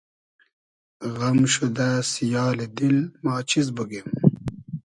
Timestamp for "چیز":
3.49-3.67